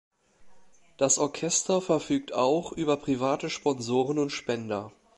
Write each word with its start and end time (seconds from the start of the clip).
Das 0.97 1.19
Orchester 1.19 1.79
verfügt 1.79 2.33
auch 2.33 2.71
über 2.71 2.97
private 2.97 3.51
Sponsoren 3.51 4.17
und 4.17 4.31
Spender. 4.31 4.91